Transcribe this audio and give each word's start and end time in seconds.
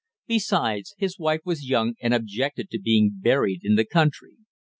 Besides, 0.25 0.95
his 0.97 1.19
wife 1.19 1.41
was 1.45 1.69
young 1.69 1.93
and 2.01 2.11
objected 2.11 2.71
to 2.71 2.79
being 2.79 3.11
buried 3.21 3.59
in 3.63 3.75
the 3.75 3.85
country. 3.85 4.35